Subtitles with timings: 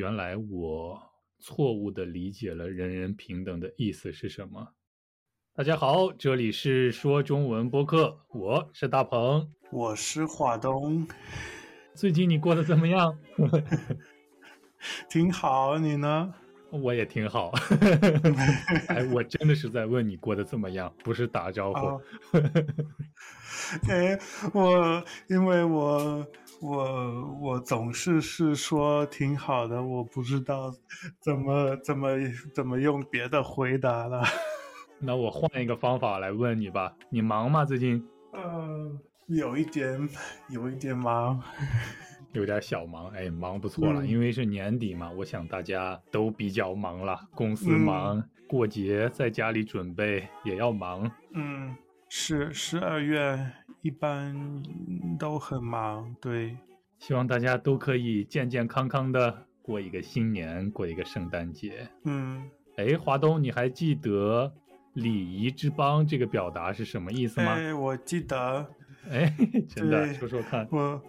[0.00, 0.98] 原来我
[1.40, 4.68] 错误的理解了“人人平等”的意思是什么。
[5.54, 11.06] 大家好，这里是说中文播客，我是大鹏，我是华东。
[11.92, 13.18] 最近你过得怎么样？
[15.10, 16.32] 挺好，你呢？
[16.70, 17.52] 我也挺好。
[18.88, 22.00] 哎，我真的是在问你过得怎么样，不是打招呼。
[23.86, 24.18] 哎，
[24.54, 26.26] 我因为我
[26.60, 30.70] 我我总是是说挺好的，我不知道
[31.20, 32.08] 怎么怎么
[32.54, 34.22] 怎么用别的回答了。
[35.00, 37.64] 那我换一个方法来问你吧，你忙吗？
[37.64, 38.06] 最近？
[38.32, 38.92] 呃，
[39.28, 40.06] 有一点，
[40.50, 41.42] 有一点忙，
[42.32, 43.08] 有点小忙。
[43.08, 51.10] 哎，忙不错了，因为是年底嘛，我想大家都比较忙了，公司忙，过节在家里准备也要忙。
[51.32, 51.74] 嗯，
[52.10, 53.50] 是十二月
[53.82, 54.34] 一般
[55.18, 56.56] 都很忙，对。
[56.98, 61.88] 希望大家都可以健健康康的过一个新年，过一个圣诞节。
[62.04, 64.52] 嗯，哎，华东，你还记得？
[64.94, 67.52] 礼仪之邦这个表达是什么意思吗？
[67.52, 68.68] 哎，我记得，
[69.08, 69.32] 哎，
[69.68, 70.66] 真的，说说看。
[70.70, 71.02] 我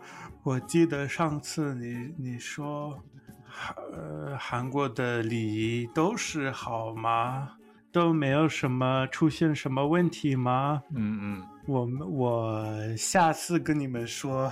[0.44, 3.02] 我记得上次你你说，
[3.44, 7.54] 韩呃，韩国的礼仪都是好吗？
[7.92, 10.84] 都没有什么出现什么问题吗？
[10.94, 14.52] 嗯嗯，我们我下次跟你们说，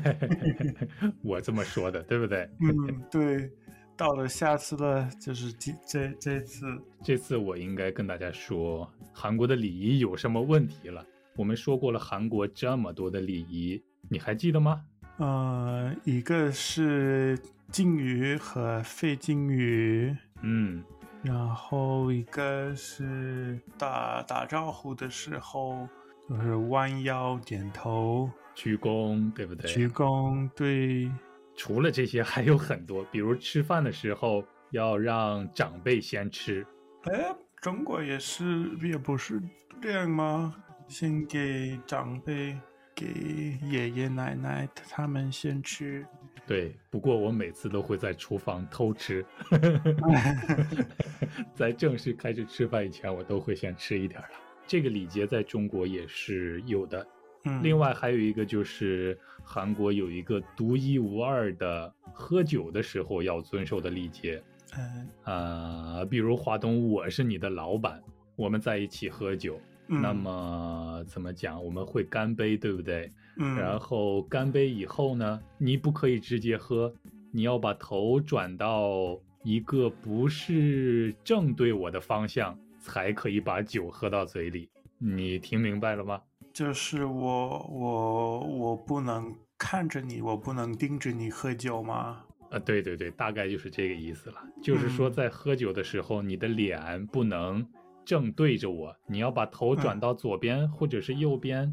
[1.22, 2.48] 我这么说的，对不对？
[2.60, 3.50] 嗯，对。
[3.96, 6.66] 到了下次了，就是这这这次，
[7.02, 11.04] 这次我应该跟大家说韩国的礼仪有什么问题了。
[11.34, 14.80] 我们说过了韩国这么多的礼仪，你还记得吗？
[15.16, 17.36] 呃，一个是
[17.72, 20.80] 敬语和非敬语，嗯，
[21.22, 25.88] 然后一个是打打招呼的时候
[26.28, 29.70] 就是弯腰点头鞠躬，对不对？
[29.70, 31.10] 鞠躬，对。
[31.56, 36.64] 除了这些，还有很多，比如吃饭的时候要让长辈先吃。
[37.02, 39.42] 哎，中国也是，也不是
[39.82, 40.54] 这样吗？
[40.86, 42.56] 先给长辈，
[42.94, 46.06] 给爷爷奶奶他们先吃。
[46.48, 49.22] 对，不过我每次都会在厨房偷吃，
[51.54, 54.26] 在正式开始吃饭以前，我都会先吃一点了。
[54.66, 57.06] 这个礼节在中国也是有的。
[57.44, 64.42] 嗯另外还有一个就是韩国有一个独一无二的喝酒的时候要遵守的礼节，
[64.76, 68.02] 嗯啊，比如华东，我是你的老板，
[68.36, 71.64] 我们在一起喝酒，那么怎么讲？
[71.64, 73.10] 我们会干杯，对不对？
[73.38, 76.92] 嗯，然后干杯以后呢，你不可以直接喝，
[77.32, 84.68] 你要把头转到一个不是正对我的方向，才可以把酒喝到嘴里。
[84.98, 86.20] 你听明白了吗？
[86.52, 92.24] 就是我我我不能看着你，我不能盯着你喝酒吗？
[92.50, 94.36] 啊，对对对，大概就是这个意思了。
[94.60, 97.64] 就是说，在喝酒的时候，你的脸不能
[98.08, 101.70] 正对着我，你要把头转到左边或者是右边，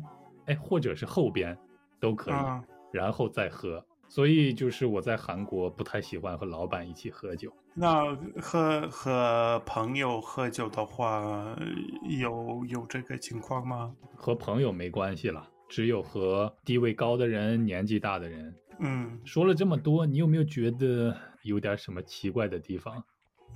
[0.47, 1.57] 哎，或者是后边
[1.97, 2.35] 都可以，
[2.91, 3.81] 然后再喝。
[4.09, 7.49] 所以就是我在韩国不太喜欢和老板一起喝酒。
[7.73, 11.55] 那和和朋友喝酒的话，
[12.19, 13.95] 有有这个情况吗？
[14.13, 18.53] 和朋友没关系了，只有和地位高的人、年纪大的人。
[18.81, 23.01] 嗯，说了这么多，你有没有觉得有点什么奇怪的地方？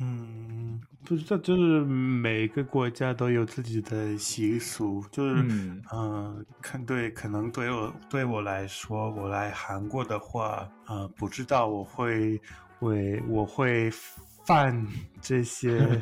[0.02, 5.46] 嗯，不知道，就是每个国家都有自己的习俗，就是
[5.94, 12.40] 嗯，看对，可能对我对我来说，我来韩国的话，呃，不知道我会
[12.80, 13.92] 会我会
[14.46, 14.88] 犯
[15.22, 15.78] 这些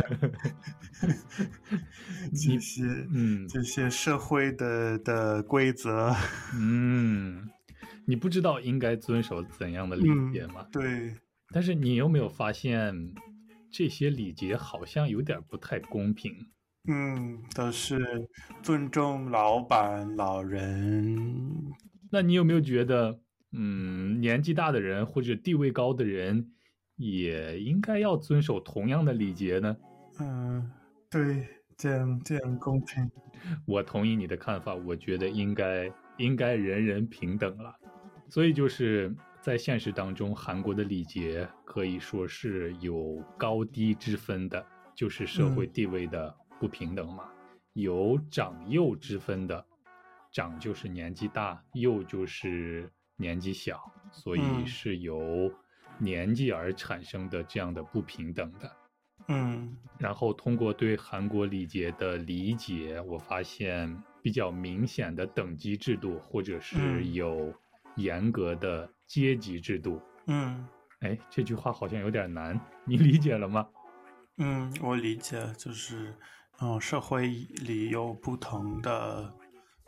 [2.35, 3.47] 这些嗯。
[3.47, 6.13] 这些社会的的规则，
[6.53, 7.49] 嗯，
[8.05, 10.67] 你不知道应该遵守怎样的礼节吗？
[10.71, 11.15] 对，
[11.51, 12.93] 但是你有没有发现？
[13.77, 16.33] 这些礼节好像有点不太公平。
[16.89, 18.27] 嗯，都是
[18.63, 21.15] 尊重老板、老人。
[22.11, 23.19] 那你有没有觉得，
[23.51, 26.53] 嗯，年纪大的人或者地位高的人
[26.95, 29.77] 也应该要遵守同样的礼节呢？
[30.19, 30.71] 嗯，
[31.07, 31.45] 对，
[31.77, 33.07] 这样这样公平。
[33.67, 37.75] 我同意你的看法，我觉得应该应该人人平等了。
[38.27, 39.15] 所以就是。
[39.47, 47.23] 在现实当中，韩国的礼节可以说是有高低之分的，就是社会地位的不平等嘛。
[47.71, 49.65] 有长幼之分的，
[50.33, 55.49] 长就是年纪大，幼就是年纪小，所以是由
[55.97, 58.69] 年纪而产生的这样的不平等的。
[59.29, 67.53] 嗯，然后通过对韩国礼节的理解，我发现比较明显的等级制度，或者是有
[67.95, 68.91] 严格的。
[69.07, 70.67] 阶级制度，嗯，
[70.99, 73.65] 哎，这句话好像有点难，你理解了吗？
[74.37, 76.13] 嗯，我理解，就是，
[76.59, 79.33] 嗯，社会里有不同的，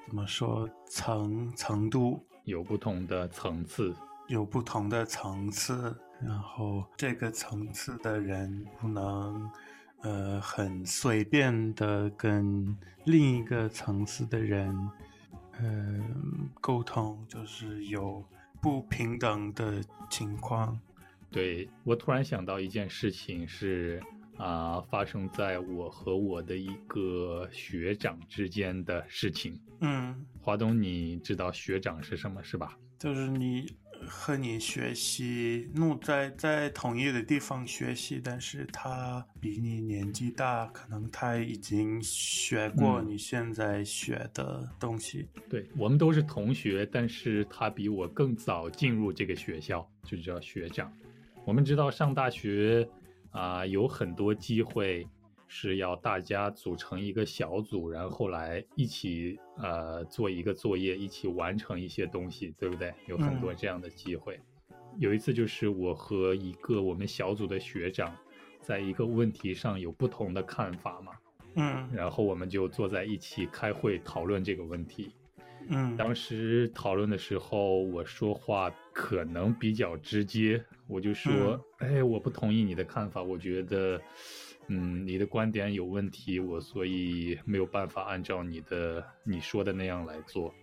[0.08, 3.94] 怎么说，层程度，有不同的层次，
[4.28, 9.52] 有不同的层次，然后这个层次的人不能，
[10.02, 12.76] 呃，很随便的跟
[13.06, 14.76] 另一个层次的人，
[15.60, 16.00] 呃，
[16.62, 18.24] 沟通，就是有
[18.62, 20.80] 不平等的情况。
[21.32, 24.02] 对我突然想到一件事情是
[24.38, 29.60] 啊，发生在我和我的一个学长之间的事情。
[29.82, 32.78] 嗯，华东，你知道学长是什么是吧？
[32.98, 33.66] 就是你
[34.10, 45.28] 和你学习，那在在同一个地方学习，但是他比你年纪大，可能他已经学过你现在学的东西。
[45.48, 50.92] 对我们都是同学，但是他比我更早进入这个学校，就叫学长。
[51.46, 52.88] 我们知道上大学
[53.30, 55.08] 啊，有很多机会
[55.52, 62.94] 是要大家组成一个小组，然后来一起呃做一个作业，一起完成一些东西，对不对？
[63.08, 64.40] 有很多这样的机会。
[65.00, 68.16] 有一次就是我和一个我们小组的学长，
[68.62, 71.14] 在一个问题上有不同的看法嘛，
[71.56, 75.12] 嗯，然后我们就坐在一起开会讨论这个问题。
[75.72, 84.02] 嗯，当时讨论的时候，我说话可能比较直接，我就说，哎，我不同意你的看法，我觉得，
[84.70, 90.54] 嗯，你的观点有问题，我所以没有办法按照你的你说的那样来做。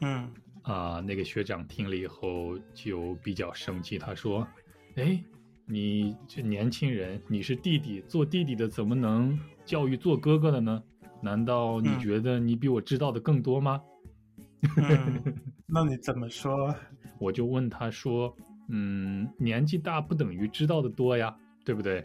[0.00, 0.30] 嗯，
[0.62, 4.46] 啊，那个学长听了以后就比较生气，他说，
[4.96, 5.18] 哎，
[5.66, 10.82] 你这年轻人，你是弟弟，做弟弟的怎么能教育做哥哥的呢？
[11.22, 13.80] 难道你觉得你比我知道的更多吗？
[14.76, 15.22] 嗯，
[15.66, 16.74] 那你怎么说？
[17.18, 18.36] 我就问他说
[18.68, 21.34] ：“嗯，年纪大不等于知道的多呀，
[21.64, 22.04] 对不对？”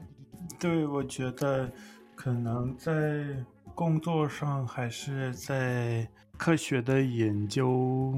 [0.60, 1.72] 对，我觉得
[2.16, 3.46] 可能在
[3.76, 8.14] 工作上还是在科学的研究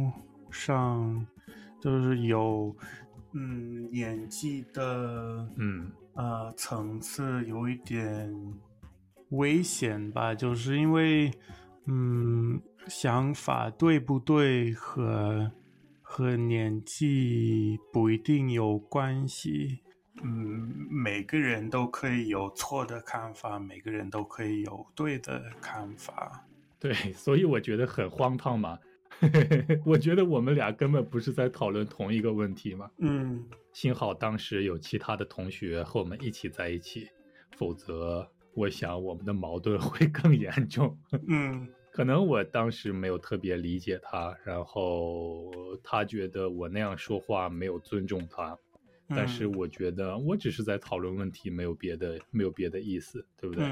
[0.50, 1.26] 上，
[1.80, 2.76] 就是有
[3.34, 8.34] 嗯演技的嗯呃层次有一点
[9.30, 11.32] 危险吧，就是因为
[11.86, 12.62] 嗯。
[12.88, 15.52] 想法对不对和
[16.02, 19.84] 和年纪不一定有关系，
[20.24, 26.46] 嗯，每个人都可以有错的看法，每个人都可以有对的看法。
[26.80, 28.78] 对，所以我觉得很荒唐嘛。
[29.86, 32.90] 我觉得我们俩根本不是在讨论同一个问题嘛。
[32.98, 37.08] 嗯，幸好当时有其他的同学和我们一起在一起，
[37.56, 40.98] 否则我想我们的矛盾会更严重。
[41.28, 41.68] 嗯。
[41.94, 45.52] 可能我当时没有特别理解他，然后
[45.84, 48.58] 他觉得我那样说话没有尊重他，
[49.16, 53.66] 但是我觉得我只是在讨论问题，没有别的，没有别的意思，对不对？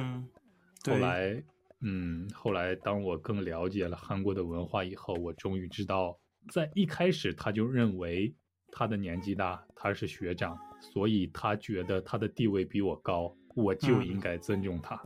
[0.85, 1.43] 后来，
[1.81, 6.17] 嗯，后来当我更了解了韩国的文化以后，我终于知道，
[6.51, 8.33] 在一开始他就认为
[8.71, 15.01] 他的年纪大，他是学长，所以他觉得他的地位比我高，我就应该尊重他。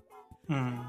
[0.50, 0.80] 嗯。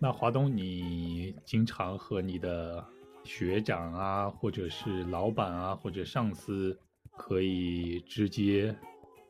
[0.00, 2.84] 那华东，你经常和你的
[3.22, 6.78] 学长啊，或者是老板啊，或者上司，
[7.16, 8.76] 可以直接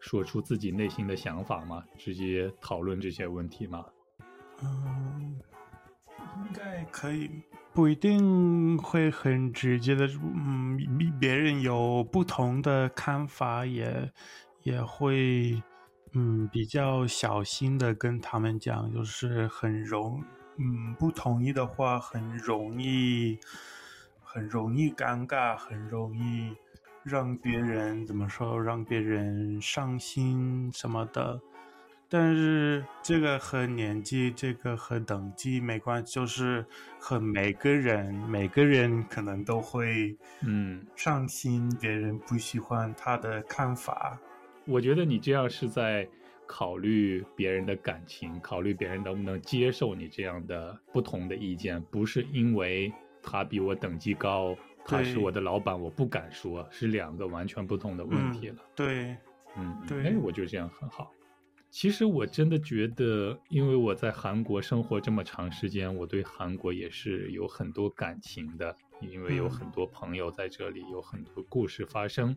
[0.05, 1.83] 说出自己内心的想法吗？
[1.97, 3.87] 直接讨论这些问题吗？
[4.63, 5.41] 嗯，
[6.37, 7.31] 应该可以，
[7.73, 10.07] 不一定会很直接的。
[10.23, 10.79] 嗯，
[11.19, 14.13] 别人有不同的看法，也
[14.63, 15.63] 也会
[16.13, 20.23] 嗯比较小心的跟他们讲，就是很容。
[20.59, 23.39] 嗯，不同意的话很容易，
[24.23, 26.55] 很容易尴尬，很容易
[27.05, 31.41] 让别人怎么说，让别人伤心什么的。
[32.09, 36.65] 但是这个和年纪，这个和等级没关系，就是
[36.99, 44.19] 和每个人，每个人可能都会嗯伤心，别人不喜欢他的看法。
[44.65, 46.09] 我觉得你这样是在。
[46.47, 52.93] 考虑别人的感情，考虑别人能不能接受你这样的不同的意见，不是因为
[53.23, 58.57] 他比我等级高，他是我的老板，我不敢说，是两个完全不同的问题了。
[58.75, 59.17] 对，
[59.57, 61.11] 嗯，对，哎，我觉得这样很好。
[61.71, 72.37] 其实我真的觉得，因为我在韩国生活这么长时间，我对韩国也是有很多感情的，因为有很多朋友在这里，有很多故事发生。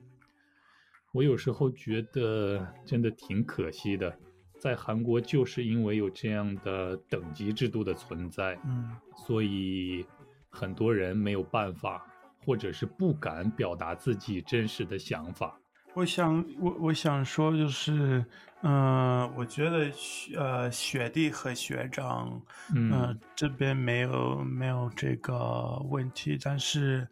[1.11, 4.17] 我有时候觉得真的挺可惜的，
[4.59, 10.03] 在韩国就是因为有这样的等级制度的存在，嗯，所以
[10.49, 12.05] 很多人没有办法，
[12.47, 15.59] 或者是不敢表达自己真实的想法，
[15.93, 18.23] 我想，我我想说就是，
[18.61, 19.91] 嗯，我觉得
[20.37, 22.41] 呃，学弟和学长，
[22.73, 27.05] 嗯，这边没有没有这个问题，但是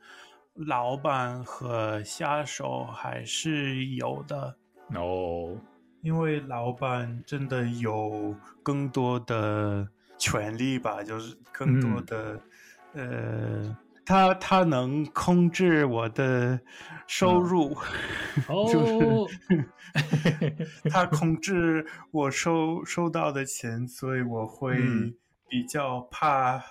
[0.54, 4.56] 老板和下手还是有的。
[4.94, 5.58] 哦，
[6.02, 9.86] 因为老板真的有更多的
[10.18, 12.40] 权利吧，就是更多的
[12.94, 13.78] 呃。
[14.06, 16.60] 他他能控制我的
[17.08, 17.76] 收入，
[18.72, 19.28] 就是
[20.90, 24.78] 他控制我收收到的钱，所以我会
[25.48, 26.62] 比较怕，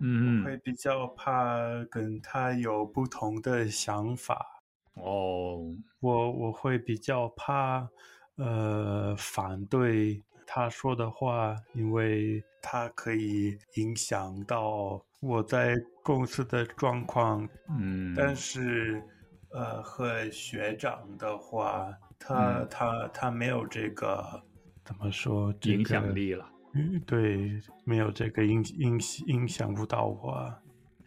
[0.00, 1.56] 嗯，会比较怕
[1.90, 4.62] 跟他有不同的想法。
[4.94, 5.58] 哦，
[6.00, 7.88] 我我会比较怕，
[8.36, 15.02] 呃，反对他说的话，因为他可以影响到。
[15.20, 19.02] 我在公司的状况，嗯，但是，
[19.50, 24.42] 呃，和学长的话，他他他没有这个
[24.84, 26.44] 怎么说影响力了，
[26.74, 30.52] 嗯，对，没有这个影影影响不到我。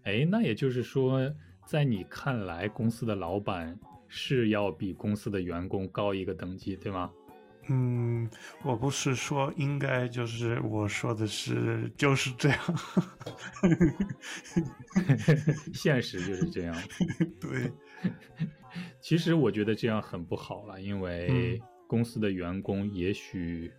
[0.04, 1.20] 哎，那也就是说，
[1.66, 7.12] 在你看来，公司的老板是要比公司的员工高一个等级，对吗？
[7.68, 8.30] 嗯，
[8.64, 12.60] 我不是说应该，就是我说的是就是这样，
[15.74, 16.76] 现实就是这样。
[17.42, 17.72] 对，
[19.02, 23.72] 其实我觉得这样很不好了，因为公司的员工也许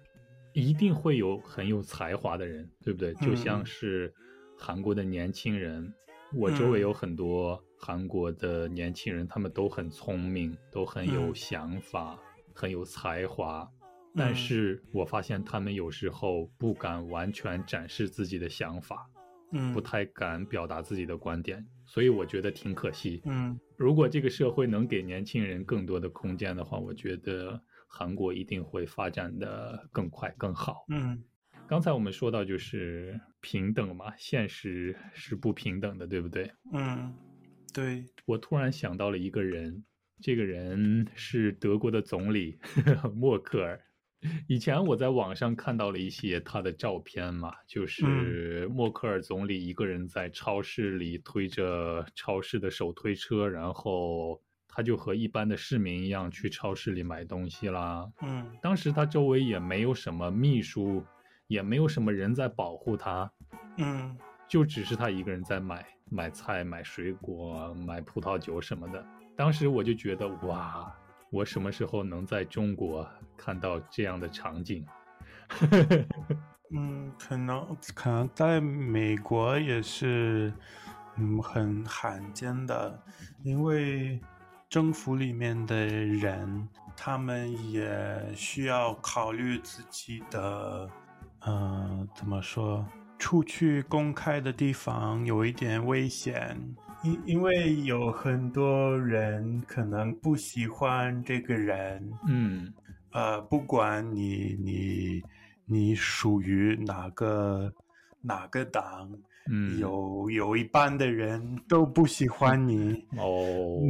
[0.53, 3.15] 一定会有很有才华的人，对不对？
[3.15, 4.13] 就像是
[4.59, 5.95] 韩国的年轻人，
[6.35, 12.19] 我周围有很多韩国的年轻人，他们都很聪明，都很有想法，
[12.53, 13.71] 很有才华。
[14.17, 19.09] 但是我发现他们有时候不敢完全展示自己的想法，
[19.53, 23.21] 嗯，不太敢表达自己的观点，所以我觉得挺可惜。
[23.27, 30.87] 嗯，如果这个社会能给年轻人更多的空间的话，我觉得韩国一定会发展的更快更好。
[30.89, 31.23] 嗯，
[31.67, 36.51] 刚才我们说到就是平等嘛，现实是不平等的，对不对？
[36.73, 37.15] 嗯，
[37.73, 38.05] 对。
[38.25, 39.85] 我突然想到了一个人，
[40.21, 42.59] 这个人是德国的总理
[43.15, 43.81] 默克尔。
[44.49, 58.11] 以前我在网上看到了一些他的照片嘛，就是默克尔总理一个人在超市里推着超市的手推车，然后他就和一般的市民一样去超市里买东西啦。
[58.23, 61.05] 嗯，当时他周围也没有什么秘书，
[61.47, 63.31] 也没有什么人在保护他。
[63.79, 64.17] 嗯，
[64.49, 69.07] 就只是他一个人在买买菜、买水果、买葡萄酒什么的。
[69.37, 70.93] 当时我就觉得哇。
[71.31, 74.87] 我什么时候能在中国看到这样的场景？
[76.75, 80.53] 嗯，可能可能在美国也是，
[81.17, 83.03] 嗯，很罕见的，
[83.45, 84.21] 因为
[84.69, 90.91] 政府里面的人，他们也需要考虑自己的，
[91.47, 92.85] 嗯，怎么说？
[93.19, 96.77] 出去公开的地方有一点危险。
[97.03, 102.73] 因因为有很多人可能不喜欢这个人，嗯，
[103.13, 105.23] 呃，不管你你
[105.65, 107.73] 你属于哪个
[108.21, 109.11] 哪个党，
[109.49, 113.81] 嗯，有有一半的人都不喜欢你，哦，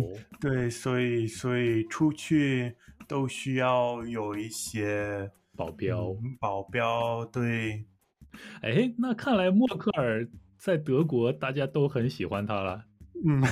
[0.41, 2.75] 对，所以所以出去
[3.09, 7.87] 都需要有一些保镖，保镖，对，
[8.61, 12.85] 哎，那看来默克尔在德国大家都很喜欢他了。
[13.25, 13.43] 嗯，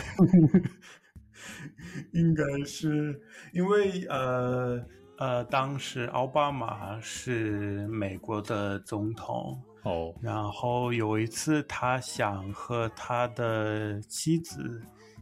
[2.12, 3.20] 应该是
[3.52, 4.84] 因为呃
[5.18, 9.62] 呃，当时奥巴马是美国的总统。
[9.84, 14.80] 哦，然后有一次他想和他的妻子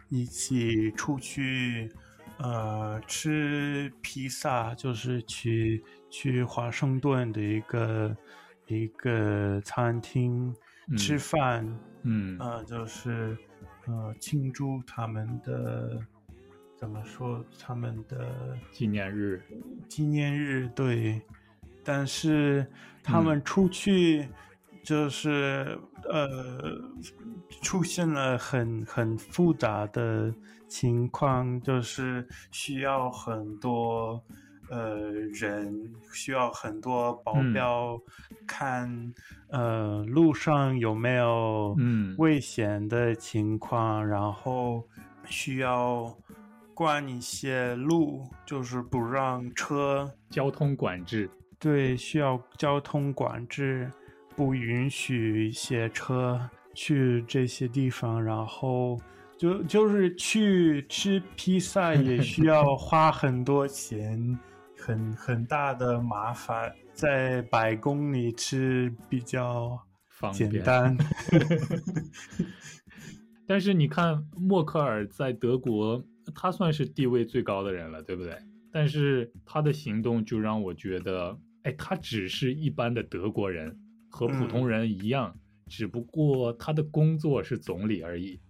[0.09, 1.91] 一起出去
[2.39, 8.17] 呃吃披萨，就是去去华盛顿的一个
[8.69, 10.55] 一个餐厅
[10.97, 11.67] 吃饭，
[12.05, 12.39] 嗯。
[12.39, 13.37] 啊，就是。
[13.87, 15.99] 呃，庆祝他们的
[16.77, 17.45] 怎么说？
[17.59, 19.43] 他们的纪念日，
[19.89, 21.21] 纪念日对。
[21.85, 22.67] 但是
[23.03, 24.29] 他们出去
[24.85, 26.81] 就是呃，
[27.61, 30.33] 出现了很很复杂的
[30.69, 34.23] 情况，就是需要很多。
[34.73, 34.97] 呃，
[35.35, 38.00] 人需要很多保镖
[38.47, 39.12] 看，
[39.50, 41.76] 呃，路上有没有
[42.17, 44.83] 危险的情况，然后
[45.26, 46.17] 需要
[46.73, 51.29] 关一些路，就是不让车交通管制。
[51.59, 53.91] 对，需要交通管制，
[54.35, 58.99] 不允许一些车去这些地方，然后。
[59.38, 64.38] 就就是去吃披萨也需 要花很多钱，
[64.85, 69.81] 很很大的麻烦，在百公里吃比较
[70.33, 70.97] 简单。
[73.47, 78.37] 但是你看，默克尔在德国，他算是地位最高的人了，对不对？
[78.73, 83.79] 但是他的行动就让我觉得，哎，他只是一般的德国人，
[84.11, 88.41] 和普通人一样，只不过他的工作是总理而已。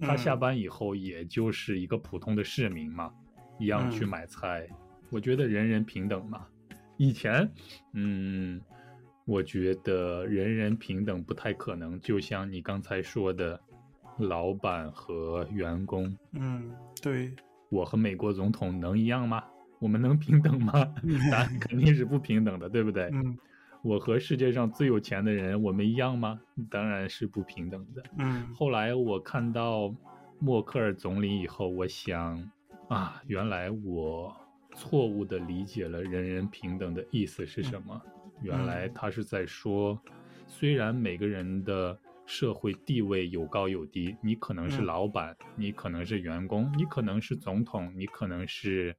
[0.00, 3.12] 他下班以后也就是一个普通的市民嘛，
[3.60, 4.68] 一样去买菜。
[5.16, 6.46] 我觉得人人平等嘛。
[6.98, 7.50] 以前，
[7.94, 8.60] 嗯，
[9.24, 11.98] 我觉得人人平等不太可能。
[12.02, 13.58] 就像你刚才说的。
[14.18, 16.70] 老板和员工，嗯，
[17.02, 17.30] 对，
[17.68, 19.44] 我和美国总统能一样吗？
[19.78, 20.72] 我们能平等吗？
[21.30, 23.10] 答案肯定是不平等的，对不对？
[23.12, 23.36] 嗯，
[23.82, 26.40] 我和世界上最有钱的人，我们一样吗？
[26.70, 28.02] 当然是不平等的。
[28.16, 29.94] 嗯，后来我看到
[30.38, 32.42] 默克尔总理以后，我想
[32.88, 34.34] 啊，原来我
[34.76, 38.00] 错误的理解了人人平等的意思是什么。
[38.42, 39.98] 原来他是在说，
[40.46, 41.98] 虽然每个人的。
[42.28, 48.92] 社会地位有高有低，你可能是老板，你可能是员工，你可能是总统，你可能是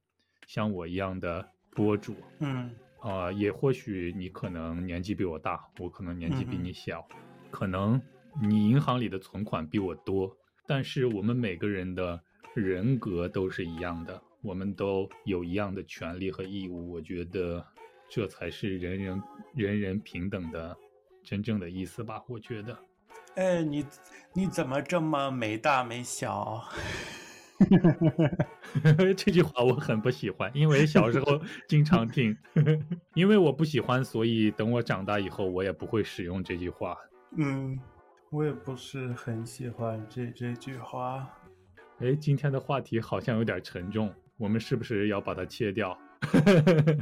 [0.46, 2.70] 像我一样的博主，嗯，
[3.00, 7.06] 啊，也或许你可能年纪比我大，我可能年纪比你小，
[7.50, 8.00] 可能
[8.40, 10.34] 你银行里的存款比我多，
[10.66, 12.18] 但是我们每个人的
[12.54, 17.62] 人格都是一样的，我们都有一样的权利和义务，我觉得
[18.08, 19.22] 这才是人人
[19.54, 20.74] 人人平等的
[21.22, 22.74] 真正的意思吧，我觉得。
[23.34, 23.84] 哎，你
[24.32, 26.64] 你怎么这么没大没小？
[29.18, 31.38] 这句话我很不喜欢，因为小时候
[31.68, 32.34] 经常听。
[33.14, 36.96] 因为我不喜欢，所以等我长大以后，我也不会使用这句话。
[37.36, 37.78] 嗯，
[38.30, 41.28] 我也不是很喜欢这这句话。
[41.98, 45.96] 哎，今天的话题好像有点沉重，我们是不是要把它切掉？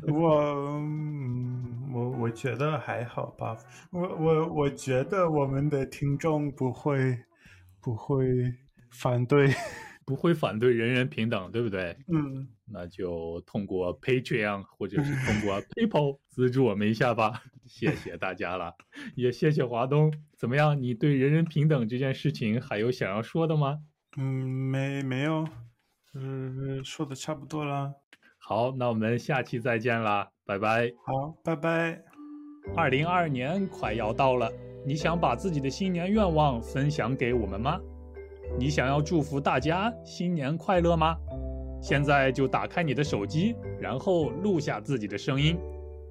[0.09, 0.83] 我
[1.95, 3.57] 我我觉得还好吧，
[3.91, 7.19] 我我我觉得我们的听众不会
[7.81, 8.27] 不会
[8.91, 9.49] 反对，
[10.05, 11.97] 不会反对人人平等，对不对？
[12.13, 18.75] 嗯，那就通过 Patreon 或者是通过 PayPal 资助我们一下吧，谢谢大家了，
[19.15, 20.13] 也谢谢华东。
[20.37, 20.81] 怎么样？
[20.83, 23.79] 你对人人平等这件事情还有想要说的吗？
[24.19, 25.47] 嗯，没没有，
[26.19, 27.93] 嗯，说的差不多了。
[28.39, 30.91] 好，那我们下期再见啦，拜拜。
[31.05, 32.03] 好，拜拜。
[32.75, 34.51] 二零二二年快要到了，
[34.85, 37.79] 你想把自己的新年愿望分享给我们吗？
[38.59, 41.17] 你想要祝福大家新年快乐吗？
[41.83, 45.59] 现在就打开你的手机，然后录下自己的声音，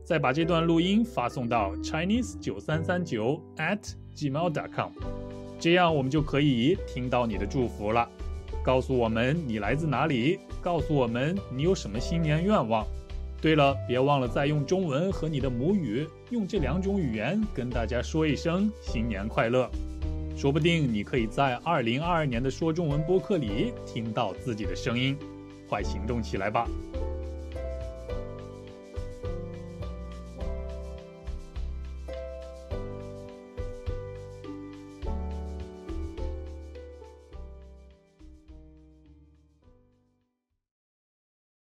[0.05, 4.91] 再把这段录音发送到 chinese 九三三九 at gmail.com，
[5.59, 8.07] 这样我们就可以听到你的祝福了。
[8.65, 12.83] 告诉我们你来自哪里，告诉我们你有什么新年愿望。
[13.39, 19.69] 对了，别忘了再用中文和你的母语，用这两种语言跟大家说一声新年快乐。
[20.35, 25.15] 说不定你可以在二零二二年的说中文播客里听到自己的声音，
[25.69, 26.67] 快行动起来吧！